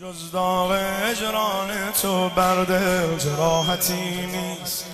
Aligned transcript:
جز 0.00 0.30
داغ 0.32 0.70
اجران 1.10 1.92
تو 2.02 2.28
برده 2.28 3.16
جراحتی 3.18 4.26
نیست. 4.26 4.84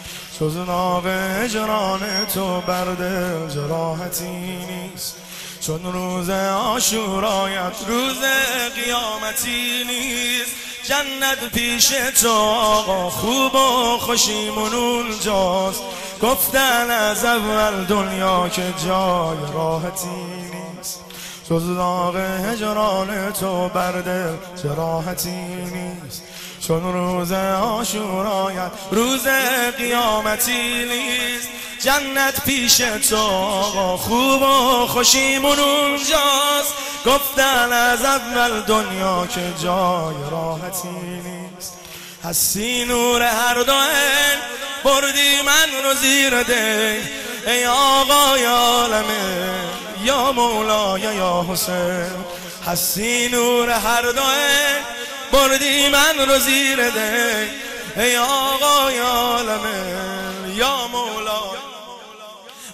جز 0.41 0.67
داغ 0.67 1.03
اجران 1.45 2.01
تو 2.35 2.61
برده 2.61 3.49
جراحتی 3.55 4.67
نیست. 4.67 5.17
چون 5.61 5.93
روز 5.93 6.31
آشورایت 6.31 7.77
روز 7.89 8.19
قیامتی 8.75 9.85
نیست. 9.87 10.57
جنت 10.89 11.53
پیش 11.55 11.89
تو 12.21 12.31
آقا 12.31 13.11
خوب 13.11 13.55
و 13.55 13.99
خوشیمون 13.99 14.75
اونجاست 14.75 15.83
گفتن 16.23 16.91
از 16.91 17.25
اول 17.25 17.85
دنیا 17.85 18.49
که 18.49 18.75
جای 18.85 19.39
راحتی 19.55 20.36
جز 21.51 21.77
داغ 21.77 22.17
هجران 22.17 23.33
تو 23.33 23.69
برده 23.69 24.39
جراحتی 24.63 25.31
نیست. 25.31 26.23
چون 26.61 26.93
روز 26.93 27.33
آشورایت 27.33 28.71
روز 28.91 29.27
قیامتی 29.79 30.85
نیست. 30.85 31.49
جنت 31.81 32.45
پیش 32.45 32.77
تو 32.77 33.17
آقا 33.17 33.97
خوب 33.97 34.43
و 34.43 34.87
خوشیمون 34.87 35.59
اونجاست 35.59 36.75
گفتن 37.07 37.73
از 37.73 38.05
اول 38.05 38.61
دنیا 38.61 39.27
که 39.27 39.53
جای 39.63 40.15
راحتی 40.31 40.89
نیست. 41.25 41.79
هستی 42.25 42.85
نور 42.85 43.23
هر 43.23 43.63
دوه 43.63 44.37
بردی 44.85 45.43
من 45.47 45.85
رو 45.85 45.95
زیر 45.95 46.43
ده 46.43 47.03
ای 47.47 47.67
آقای 47.67 48.45
عالمه. 48.45 49.86
یا 50.07 50.33
مولا 50.33 50.99
یا 50.99 51.47
حسین 51.49 52.25
هستی 52.67 53.29
نور 53.29 53.71
هر 53.71 54.03
دوه 54.03 54.81
بردی 55.33 55.89
من 55.89 56.29
رو 56.29 56.39
زیر 56.39 56.91
ده 56.91 57.51
ای 57.97 58.17
آقای 58.17 58.99
عالمه 58.99 60.07
یا 60.55 60.89
مولا 60.89 61.43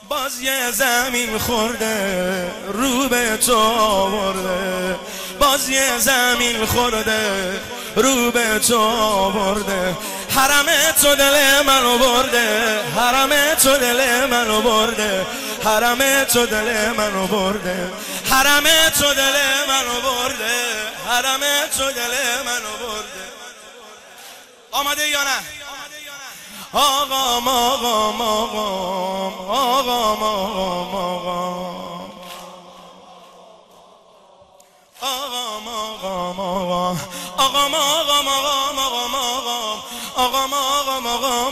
باز 0.08 0.41
یه 0.41 0.70
زمین 0.70 1.39
خورده 1.39 2.50
رو 2.72 3.08
به 3.08 3.36
تو 3.36 3.56
آورده. 3.56 4.96
باز 5.41 5.69
یه 5.69 5.98
زمین 5.98 6.67
خورده 6.67 7.61
رو 7.96 8.30
به 8.30 8.58
تو 8.58 8.78
آورده. 8.78 9.96
حرم 10.36 10.92
تو 11.02 11.14
دل 11.14 11.62
منو 11.66 11.98
برده. 11.98 12.83
حرم 12.97 13.55
تو 13.55 13.77
دل 13.77 14.27
منو 14.27 14.61
برده. 14.62 15.27
حرم 15.64 16.24
تو 16.24 16.47
دل 16.47 16.92
منو 16.98 17.27
برده. 17.27 17.92
حرم 18.30 18.64
تو 19.00 19.14
دل 19.14 19.36
منو 19.69 20.00
برده. 20.00 20.55
حرم 21.08 21.41
تو 21.78 21.84
دل 21.92 22.14
منو 22.47 22.72
برده. 22.80 23.24
آمده 24.72 25.08
یا 25.08 25.22
نه؟ 25.22 25.39
آقام 26.72 27.48
آقام 27.48 28.22
آقام 28.22 29.42
آقام 29.50 30.22
آقام 30.22 30.94
آقام 30.94 31.42
آقام 35.02 35.69
آقام 35.69 36.41
آقام 36.41 36.98
آقام 37.39 37.74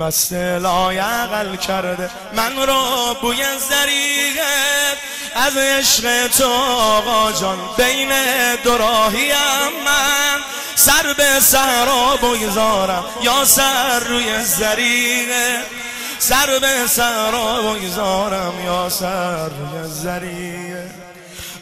بست 0.00 0.32
لایقل 0.32 1.56
کرده. 1.56 2.10
من 2.32 2.56
رو 2.56 3.14
بوی 3.22 3.44
زریحه 3.58 4.96
از 5.34 5.56
عشق 5.56 6.26
تو 6.26 6.52
آقا 6.52 7.32
جان. 7.32 7.58
بین 7.76 8.08
دوراهیم 8.64 9.72
من 9.84 10.40
سر 10.74 11.14
به 11.16 11.40
صحرا 11.40 12.16
بگذارم. 12.16 13.04
یا 13.22 13.44
سر 13.44 13.98
روی 13.98 14.44
زریحه 14.44 15.62
سر 16.18 16.58
به 16.58 16.86
سرا 16.86 17.62
بگذارم. 17.62 18.64
یا 18.66 18.88
سر 18.88 19.48
روی 19.48 19.88
زریه 19.88 20.90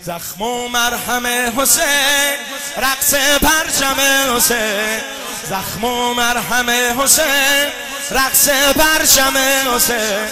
زخم 0.03 0.43
و 0.43 0.69
مرهم 0.69 1.27
حسین 1.61 2.37
رقص 2.77 3.15
پرچم 3.15 3.97
حسین. 4.37 5.01
زخم 5.49 5.85
و 5.85 6.15
مرهم 6.15 6.71
حسین 7.01 7.69
رقص 8.11 8.49
پرچم 8.49 9.37
حسین 9.75 10.29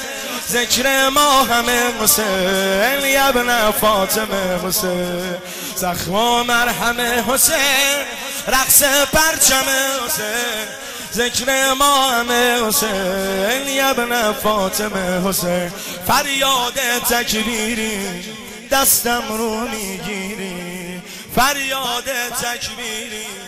ذکر 0.48 1.08
ما 1.08 1.44
همه 1.44 1.92
حسین 2.00 3.00
یبن 3.04 3.70
فاطمه 3.70 4.68
حسین. 4.68 5.36
زخم 5.76 6.12
و 6.14 6.44
مرهم 6.44 7.00
حسین 7.30 8.04
رقص 8.48 8.82
پرچم 9.12 9.64
حسین 10.06 10.66
ذکر 11.12 11.72
ما 11.72 12.10
همه 12.10 12.66
حسین 12.68 13.68
یبن 13.68 14.32
فاطمه 14.32 15.28
حسین. 15.28 15.72
فریاد 16.08 16.80
تکبیری 17.10 18.24
دستم 18.70 19.22
رو 19.28 19.68
می‌گیری 19.68 21.02
فریاد 21.36 22.04
تکبیری 22.42 23.43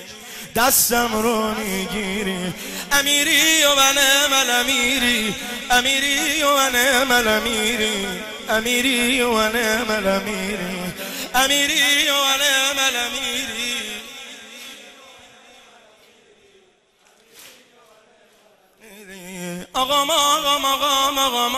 دستم 0.56 1.22
رو 1.22 1.55
می‌گیری 1.55 2.55
امیری 2.93 3.65
و 3.65 3.75
من 3.75 4.50
امیری 4.61 5.34
امیری 5.71 6.43
و 6.43 6.56
من 7.05 7.28
امیری 7.28 8.06
امیری 8.49 9.22
و 9.22 9.33
من 9.33 10.06
امیری 10.06 10.93
امیری 11.34 12.09
و 12.09 12.15
من 12.77 12.97
امیری 13.06 13.77
آقام 19.75 20.11
آقام 20.11 20.65
آقام 20.65 21.19
آقام 21.19 21.56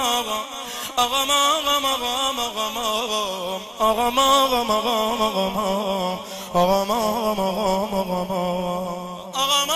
آقام 0.97 1.31
آقام 1.31 1.85
آقام 1.85 2.39
آقام 2.39 4.19
آقام 4.19 4.71
آقام 4.71 5.21
آقام 5.21 6.38
آقام 6.55 6.91
آقام 6.91 7.41
آقام 7.91 8.31
آقام 9.35 9.69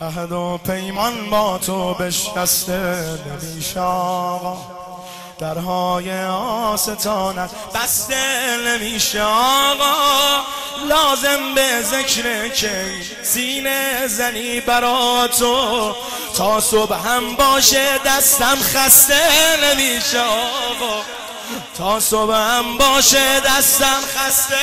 عهد 0.00 0.32
و 0.32 0.58
پیمان 0.66 1.30
با 1.30 1.58
تو 1.58 1.94
بشکسته 1.94 3.04
نمیشه 3.26 3.80
آقا. 3.80 4.56
درهای 5.38 6.24
آستانت 6.24 7.50
بسته 7.74 8.56
نمیشه 8.66 9.22
آقا. 9.22 10.40
لازم 10.88 11.54
به 11.54 11.82
ذکر 11.82 12.48
که 12.48 12.84
سینه 13.22 14.06
زنی 14.06 14.60
برا 14.60 15.28
تو. 15.38 15.92
تا 16.36 16.60
صبح 16.60 17.08
هم 17.08 17.34
باشه 17.36 17.98
دستم 18.06 18.56
خسته 18.56 19.20
نمیشه 19.64 20.20
آقا. 20.20 21.23
تا 21.78 22.00
صبح 22.00 22.34
هم 22.34 22.78
باشه 22.78 23.40
دستم 23.40 24.00
خسته. 24.16 24.54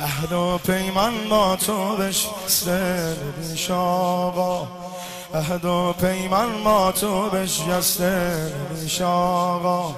عهد 0.00 0.32
و 0.32 0.58
پیمان 0.66 1.28
با 1.28 1.56
تو 1.56 1.96
بشسته 1.96 3.16
نمیشه 3.38 3.74
آقا. 3.74 4.68
عهد 5.34 5.64
و 5.64 5.94
پیمان 6.00 6.64
با 6.64 6.92
تو 6.92 7.30
بشکسته 7.30 8.52
نمیشه 8.70 9.04
آقا. 9.04 9.94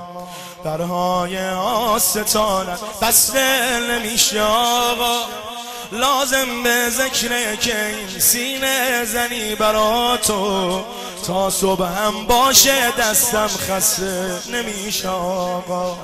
درهای 0.64 1.50
آستانت 1.50 2.80
بسته 3.02 3.80
نمیشه 3.90 4.42
آقا. 4.42 5.45
لازم 5.92 6.62
به 6.62 6.90
ذکر 6.90 7.54
که 7.56 7.94
سینه 8.18 9.04
زنی 9.04 9.54
برا 9.54 10.16
تو. 10.16 10.84
تا 11.26 11.50
صبح 11.50 11.84
هم 11.84 12.26
باشه 12.26 12.90
دستم 12.98 13.48
خسته 13.48 14.38
نمیشه 14.52 15.08
آقا. 15.08 15.96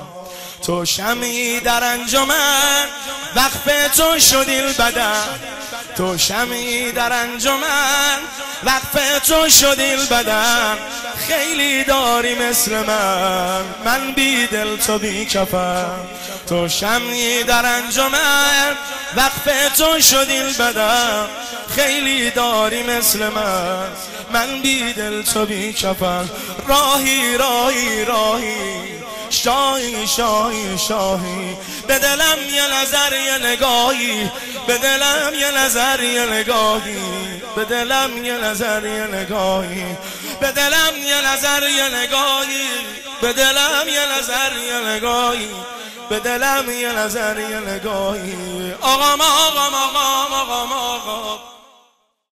تو 0.65 0.85
شمی 0.85 1.59
در 1.59 1.83
انجمن 1.83 2.85
وقف 3.35 3.95
تو 3.97 4.19
شدی 4.19 4.61
بدن. 4.61 5.23
تو 5.97 6.17
شمی 6.17 6.91
در 6.91 7.13
انجمن 7.13 8.17
وقف 8.63 9.19
تو 9.27 9.49
شدیل 9.49 10.05
بدن 10.05 10.77
خیلی 11.27 11.83
داری 11.83 12.35
مثل 12.35 12.71
من. 12.71 13.61
من 13.85 14.13
بی 14.15 14.47
دل 14.47 14.77
تو 14.77 14.97
بی 14.97 15.25
کفن 15.25 15.99
تو 16.49 16.69
شمی 16.69 17.43
در 17.43 17.65
انجمن 17.65 18.77
وقف 19.15 19.77
تو 19.77 19.99
شدیل 20.01 20.53
بدن 20.53 21.27
خیلی 21.75 22.31
داری 22.31 22.83
مثل 22.83 23.29
من. 23.29 23.87
من 24.33 24.61
بی 24.61 24.93
دل 24.93 25.21
تو 25.21 25.45
بی 25.45 25.73
کفن 25.73 26.29
راهی 26.67 27.37
راهی 27.37 28.05
راهی. 28.05 28.93
شاهی 29.33 30.07
شاهی 30.07 30.77
شاهی. 30.77 31.57
به 31.87 31.99
دلم 31.99 32.37
یه 32.55 32.81
نظر 32.81 33.13
یه 33.13 33.37
نگاهی. 33.37 34.31
به 34.67 34.77
دلم 34.77 35.33
یه 35.39 35.51
نظر 35.51 36.03
یه 36.03 36.25
نگاهی. 36.25 36.97
به 37.55 37.65
دلم 37.65 38.25
یه 38.25 38.37
نظر 38.37 38.85
یه 38.85 39.07
نگاهی. 39.07 39.97
به 40.39 40.51
دلم 40.51 40.97
یه 41.07 41.33
نظر 41.33 41.69
یه 41.69 41.89
نگاهی. 41.89 42.69
به 43.21 43.33
دلم 43.33 43.87
یه 43.87 44.17
نظر 44.17 44.51
یه 44.67 44.95
نگاهی. 44.95 45.49
به 46.09 46.19
دلم 46.19 46.71
یه 46.71 46.91
نظر 46.91 47.39
یه 47.39 47.59
نگاهی. 47.59 48.73
آقا 48.81 49.13
آقا 49.13 49.61
آقا 49.61 50.41
آقا 50.41 50.75
آقا 50.75 51.52